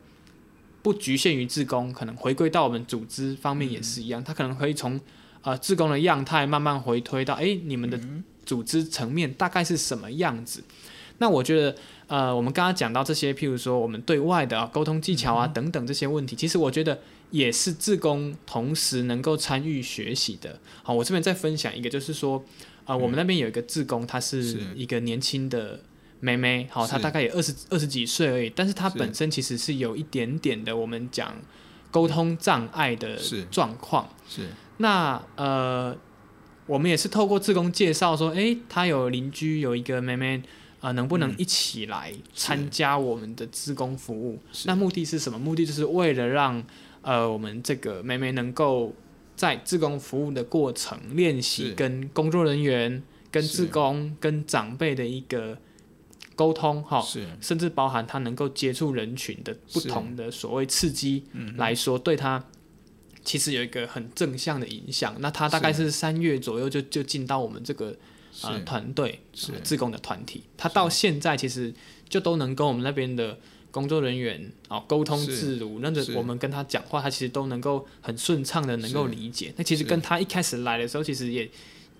[0.81, 4.99] 不局限于自工，可能回归到我们组织方面也是一样，嗯、他可能可以从
[5.41, 7.99] 呃自工的样态慢慢回推到，哎，你们的
[8.45, 10.61] 组织层面大概是什么样子？
[10.61, 10.73] 嗯、
[11.19, 11.75] 那我觉得，
[12.07, 16.99] 呃，我们刚刚讲到这些，譬如说我们对外的、啊、沟通技巧啊等等这些问题，其实我觉得
[17.31, 20.59] 也是自工同时能够参与学习的。
[20.83, 22.43] 好，我这边再分享一个，就是说，
[22.85, 25.81] 啊、呃，我们那边有一个志工，她是一个年轻的。
[26.25, 31.35] 妹妹，好，她大概也二十二十几岁而已，但是她本身其实是有一点点的我们讲
[31.91, 33.19] 沟通障碍的
[33.51, 34.07] 状况。
[34.29, 35.93] 是，那呃，
[36.65, 40.37] 我们也是透过志工介绍说，哎、欸，她有邻居有一个妹妹，
[40.79, 44.39] 啊、呃，能不能一起来参加我们的志工服务？
[44.63, 45.37] 那目的是什么？
[45.37, 46.63] 目的就是为了让
[47.01, 48.95] 呃我们这个妹妹能够
[49.35, 55.57] 在志工服务的过程练习跟工作人员、跟志工、跟长辈的一个。
[56.35, 56.99] 沟通哈，
[57.39, 61.23] 甚至包含他能够接触人群的不同的所谓刺激
[61.57, 62.43] 来说，对他
[63.23, 65.15] 其实有一个很正向的影响。
[65.19, 67.95] 那他大概是三月左右就就进到我们这个
[68.41, 70.45] 呃团队，是志工的团体。
[70.57, 71.71] 他到现在其实
[72.09, 73.37] 就都能跟我们那边的
[73.73, 79.53] 工作人员啊沟通自如，那个我们跟他讲话，他其实都能够很顺畅的能够理解。
[79.57, 81.49] 那其实跟他一开始来的时候，其实也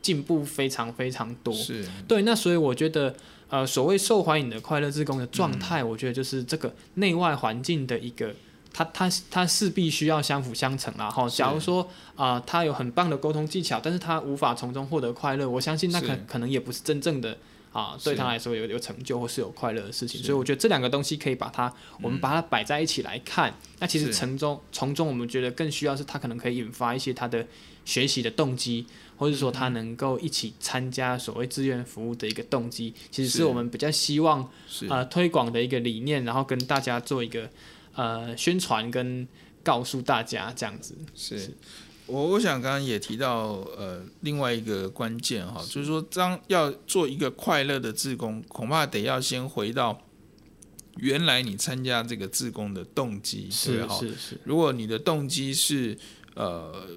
[0.01, 1.53] 进步非常非常多。
[1.53, 3.13] 是对，那所以我觉得。
[3.49, 8.33] 呃，所谓受欢迎的快乐自工的状态，嗯、我觉得就是这个内外环境的一个，
[8.73, 11.07] 它它它势必需要相辅相成啦。
[11.07, 11.83] 哈，假如说
[12.15, 17.37] 啊、呃，他有很棒的沟通技巧，但是他无法从中获得快乐，我相信那可可能也不是真正的
[17.73, 20.23] 啊，对他来说有有成就或是有快乐的事情。
[20.23, 23.51] 所以我觉得这两个东西可以把它，我们把它摆在一起来看。
[23.51, 27.45] 嗯、那其实从中从中，我们觉得更需要是他可能可以引发一些他的
[27.83, 28.85] 学习的动机。
[29.15, 34.49] 或者说他能够一起参加所谓志愿服务的一个动机，其实是我们比较希望
[34.89, 37.47] 呃推广的一个理念，然后跟大家做一个
[37.93, 39.25] 呃宣传跟
[39.63, 40.97] 告诉大家这样子。
[41.15, 41.51] 是
[42.05, 50.01] 我我想刚刚也提到呃另外一个关键哈，就是说当要做一个快乐的自工，恐怕得要先回到
[50.97, 54.41] 原来你参加这个自工的动机，是是是。
[54.43, 55.97] 如果你的动机是
[56.35, 56.87] 呃。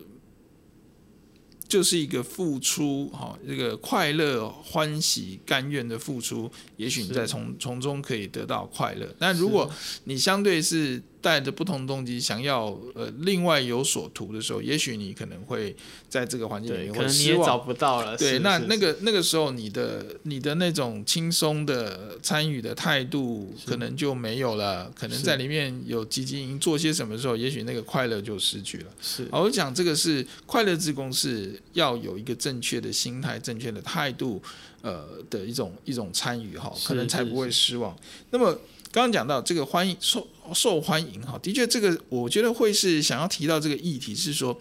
[1.68, 9.12] 就是一个付出，哈，这个快乐、欢喜、甘愿的付出，也许你在从从中可以得到快乐。
[9.18, 9.68] 但如果
[10.04, 15.74] 你相对是带着不同动机，想要呃另外有所图的时候，也许你可能会
[16.08, 18.16] 在这个环境里面可能你也找不到了。
[18.16, 24.88] 对，那那个那个时候，你的你的那种轻松的参与的态度可能就没有了。
[24.94, 28.90] 可能在里面有积极做些什么时候，也许那个快乐就失去了。
[29.02, 34.40] 是，我讲这个是快乐之工是要有一个正确的心态、正确的态度，
[34.82, 37.98] 呃的一种一种参与哈，可能才不会失望。
[38.30, 38.56] 那么。
[38.96, 44.58] 刚刚讲到这个欢迎受受欢迎哈，的确这个我觉得会是想要提到这个议题是说，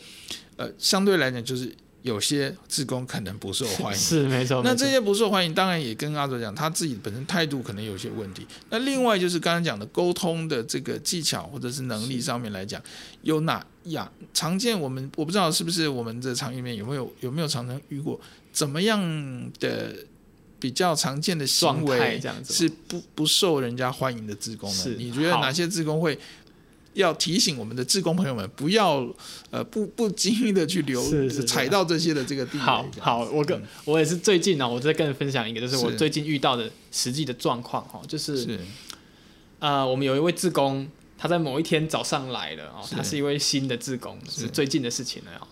[0.57, 4.61] 呃，相对来讲就是有些职工可能不受欢迎，是没错。
[4.61, 8.45] 那这些不受欢迎，当然也跟阿卓讲他自己本身态度可能有些问题。
[8.69, 12.83] 那另外就是刚刚讲的沟通的这个技巧或者是能力上面来讲，
[13.21, 14.77] 有哪样常见？
[14.77, 18.19] 我们我不知道是不是我们这场里面有没有有没有常常遇过
[18.51, 18.99] 怎么样
[19.61, 19.95] 的？
[20.59, 24.95] 比较常见的行为是不不受人家欢迎的志工呢？
[24.97, 26.17] 你觉得哪些志工会
[26.93, 29.05] 要提醒我们的志工朋友们不要
[29.51, 31.03] 呃不不经意的去留
[31.45, 32.89] 踩到这些的这个地方？
[32.99, 38.59] 好，好，我跟、嗯、我也是最近呢、喔，我再跟你分享一个，就是我最近遇到的实际的状况哈，就是，是。
[39.59, 40.87] 呃，我们有一位志工，
[41.25, 45.47] 他在某一天早上来了哦、喔，他是一位新的志工，是最近的事情了哦、喔。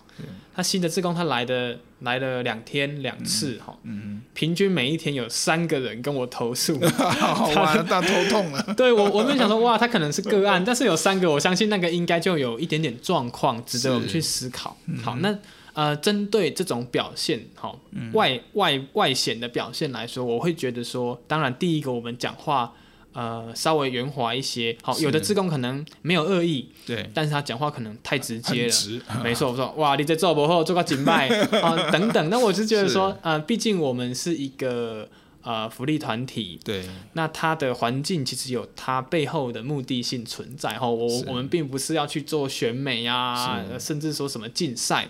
[0.54, 6.78] 他新的志工，他来的来了两天两次哈，嗯，平均每一天有三个人跟我投诉，
[7.18, 8.62] 好玩，大头痛了。
[8.78, 14.76] 对我，我们想说，哇，他可能是个案，但是有三个，我相信那个应该就有一点点状况，值得我们去思考。
[15.02, 15.36] 好，那
[15.72, 17.80] 呃，针对这种表现，好，
[18.12, 22.72] 外外外显的表现来说，我会觉得说，当然第一个我们讲话。
[23.14, 24.76] 呃，稍微圆滑一些。
[24.82, 28.68] 好，有的志工可能没有恶意，对，但是他讲话可能太直接了。
[28.68, 32.28] 直没错，我说哇，你在做不后，做个警拜啊等等。
[32.28, 35.08] 那我是觉得说，呃，毕竟我们是一个
[35.42, 40.76] 呃福利团体，对，那它的环境其实有它背后的目的性存在。
[40.76, 45.08] 哈，我我们并不是要去做选美啊，甚至说什么竞赛。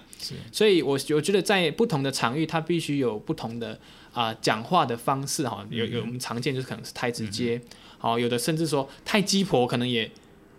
[0.52, 3.78] 所以我我觉得在不同的场域，它必须有不同的
[4.12, 5.48] 啊、呃、讲话的方式。
[5.48, 7.57] 哈，有有我们常见就是可能是太直接。
[7.57, 7.68] 嗯
[8.05, 10.11] 好，有的甚至说太鸡婆，可能也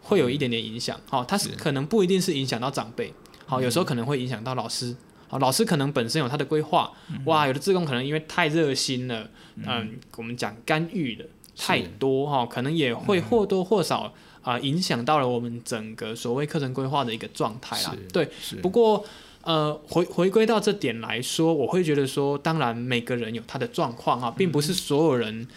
[0.01, 0.99] 会有一点点影响。
[1.07, 3.13] 好，他是可能不一定是影响到长辈。
[3.45, 4.95] 好，有时候可能会影响到老师。
[5.27, 6.91] 好，老师可能本身有他的规划。
[7.25, 11.23] 哇，有的志工可能因为太热心了，嗯，我们讲干预的。
[11.55, 14.01] 太多哈，可能也会或多或少
[14.41, 17.95] 啊、呃、影响到了我们整个所谓课程规划的一个状态啦。
[18.11, 18.27] 对，
[18.61, 19.05] 不过
[19.41, 25.47] 呃回回归到这点来说，我会觉得说，当然每个人有他的状况哈，并不是所有人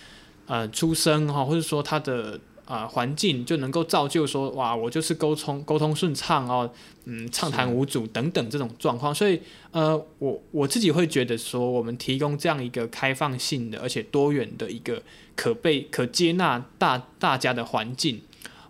[0.49, 2.40] 呃出生哈，或者说他的。
[2.68, 6.70] 啊、呃，环境就能够造就说，哇，我就是沟通沟通顺畅哦，
[7.07, 9.14] 嗯，畅谈无阻等等这种状况。
[9.14, 9.40] 所以，
[9.70, 15.03] 呃，我我自己会觉得说，我们提供这样一个开放性的而且多元的一个
[15.34, 18.20] 可被可接纳大大家的环境，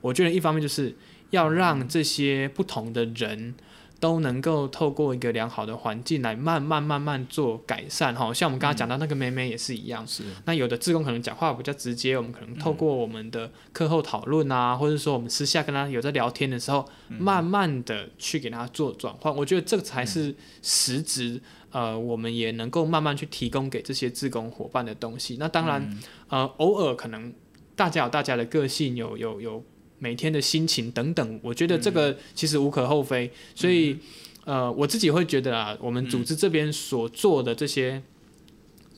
[0.01, 0.95] 我觉得一方面就是
[1.31, 3.57] 要让这些不同的人。
[4.01, 10.37] 都能够透过一个良好的环境来慢慢慢慢做改善哈，像我们刚刚讲到那个妹妹也是一样，是、嗯。
[10.45, 20.33] 那有的志工可能讲话比较直接，我们可能透过我们的课后讨论啊，嗯、或者说我们私下跟他有在聊天的时候，嗯、慢慢的去给他做转换，我觉得这个才是
[20.63, 21.41] 实质、
[21.73, 25.37] 嗯、呃，我们也能够慢慢去提供给这些志工伙伴的东西。
[25.41, 27.33] 那当然，嗯、呃，偶尔可能
[27.75, 29.65] 大家有大家的个性，有有有。
[29.99, 33.97] 每天的心情等等，我觉得这个其实无可厚非，嗯、所以，
[34.45, 38.03] 呃，我自己会觉得啊，我们组织这边所做的这些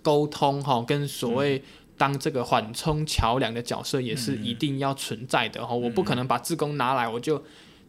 [0.03, 1.63] 沟通哈，跟所谓
[1.97, 5.75] 当这个缓冲桥梁的角色，也是一定要存在的哈。
[5.75, 7.43] 我不可能把志工拿来，我就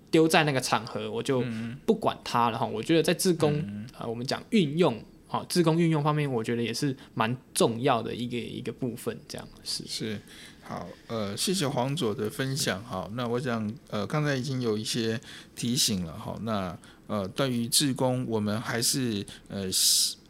[0.09, 1.43] 丢在那个场合，我就
[1.85, 2.65] 不管它了哈。
[2.65, 3.57] 我觉得在志工
[3.97, 10.19] 啊，我们讲运用哈，志工运用方面，我觉得也是蛮重要的一个一个部分，这样是是。
[10.63, 12.83] 好，呃，谢谢黄佐的分享。
[12.83, 15.19] 好，那我想，呃，刚才已经有一些
[15.55, 16.17] 提醒了。
[16.17, 19.69] 好，那呃，对于志工，我们还是呃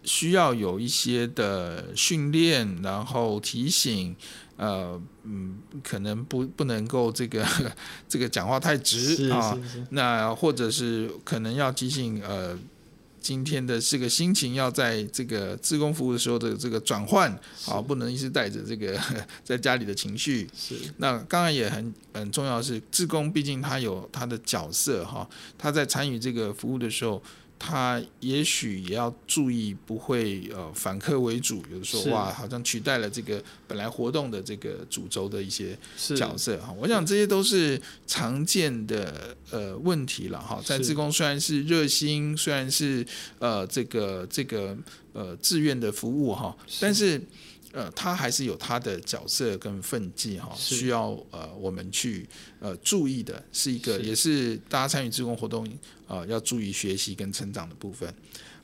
[0.04, 4.16] 需要有一些的训练，然后提醒。
[4.58, 7.46] 呃，嗯，可能不不能够这个
[8.08, 9.58] 这个讲话太直啊。
[9.90, 12.58] 那或者是可能要提醒呃。
[13.22, 17.32] 今天的这个心情要在这个自工服务的时候的这个转换，
[17.68, 19.00] 啊，不能一直带着这个
[19.46, 20.50] 在家里的情绪。
[20.58, 20.76] 是。
[20.98, 27.22] 那刚刚也很很重要的是，自工毕竟他有他的角色哈，他在参与这个服务的时候。
[27.64, 35.78] 他也许也要注意，不会呃反客为主，有的时候哇，好像取代了这个本来活动的这个主轴的一些
[36.18, 36.74] 角色哈。
[36.76, 40.59] 我想这些都是常见的呃问题了哈。
[40.66, 43.05] 在自工虽然是热心，虽然是
[43.38, 44.76] 呃这个这个
[45.14, 47.22] 呃志愿的服务哈，但是。
[47.74, 52.28] 呃，他还是有他的角色跟分际哈，需要呃我们去
[52.60, 55.66] 呃注意的，是一个也是大家参与志工活动
[56.08, 58.14] 啊、呃、要注意学习跟成长的部分。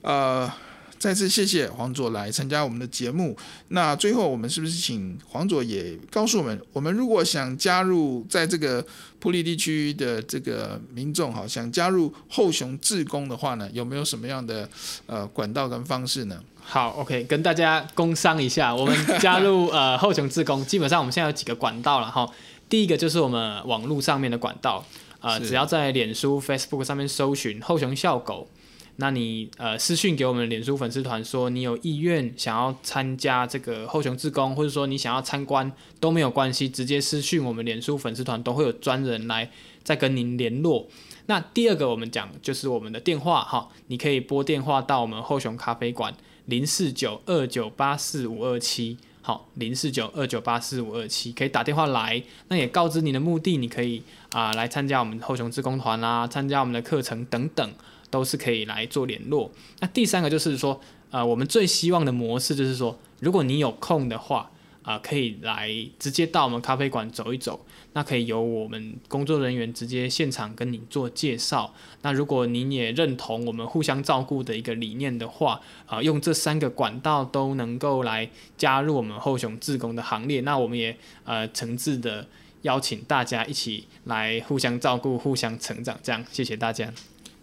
[0.01, 0.51] 呃，
[0.99, 3.38] 再次谢谢黄佐来参加我们的节目。
[3.70, 8.86] 那最后我们是不是请黄佐也告诉我们，我们如果想加入在这个
[9.20, 14.70] 普利地区的这个民众哈，想加入后雄志工的话呢，有没有什么样的
[15.05, 16.43] 呃管道跟方式呢？
[16.70, 22.30] 好，OK，跟大家工商一下，我们加入 呃后雄自工，基本上我们现在有几个管道了哈。
[22.68, 24.86] 第一个就是我们网络上面的管道，
[25.22, 28.49] 呃，只要在脸书、Facebook 上面搜寻后雄笑狗，
[28.97, 39.49] 那你呃私讯给我们脸书粉丝团说你有意愿想要参加这个后雄自工，或者说你想要参观都没有关系，直接私讯我们脸书粉丝团都会有专人来
[39.86, 40.86] 再跟您联络。
[41.28, 46.13] 那第二个我们讲就是我们的电话哈，你可以拨电话到我们后雄咖啡馆。
[46.47, 52.21] 零四九二九八四五二七，好，零四九二九八四五二七，可以打电话来。
[52.49, 57.71] 那也告知你的目的，你可以啊、来参加我们后熊志工团啦，参加我们的课程等等，
[58.09, 59.51] 都是可以来做联络。
[59.79, 60.81] 那第三个就是说，
[61.11, 64.51] 呃，我们最希望的模式就是说，如果你有空的话。
[64.88, 65.69] 啊、可以来
[65.99, 71.73] 直接到我们咖啡馆走一走，那可以由我们工作人员直接现场跟你做介绍。
[72.03, 80.39] 那如果您也认同我们互相照顾的一个理念的话，啊、用这三个管道都能够来加入我们后熊志工的行列。
[80.41, 82.25] 那我们也呃诚挚的
[82.61, 85.99] 邀请大家一起来互相照顾、互相成长。
[86.01, 86.93] 这样，谢谢大家。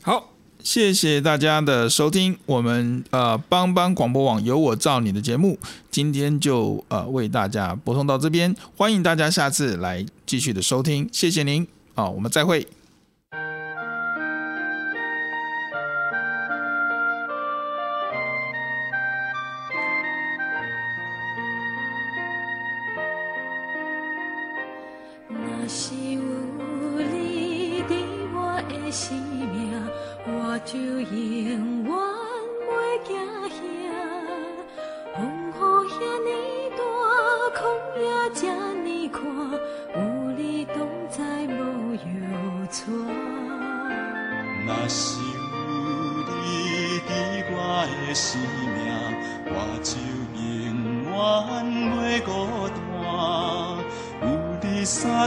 [0.03, 0.34] 好。
[0.65, 5.59] 谢谢大家的收听，我们呃帮帮广播网有我造你的节目，
[5.91, 12.67] 今天就呃为大家播送到这边，欢迎大家下次来继续的收听，谢谢您啊，我们再会。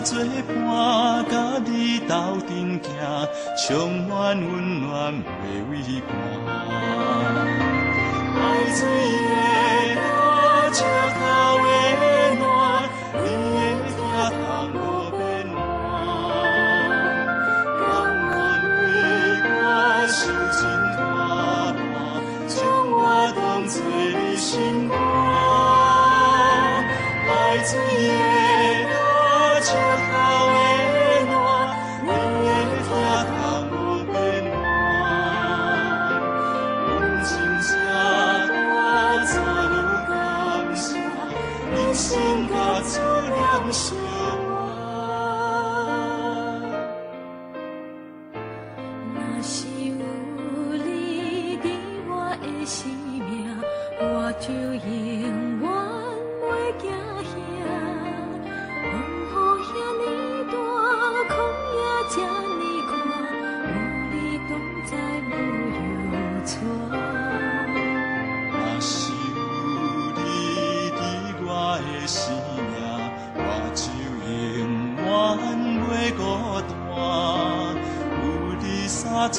[0.07, 1.35] 做伴，甲
[1.65, 2.87] 你斗阵行，
[3.67, 5.25] 充满温暖的
[5.69, 5.71] 微
[6.07, 6.09] 寒。
[8.33, 8.41] 爱
[8.73, 9.76] 水的。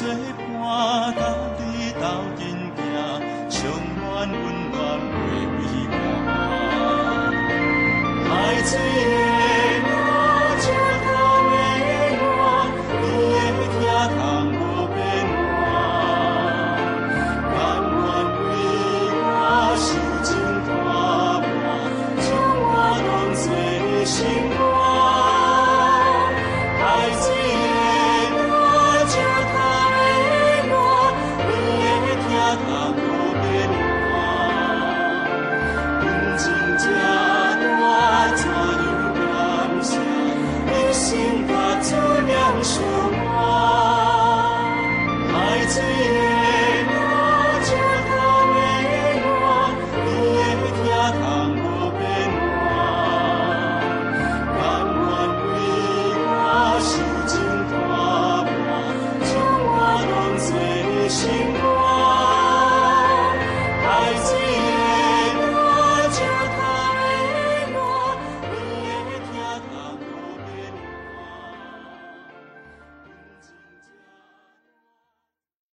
[0.01, 0.28] take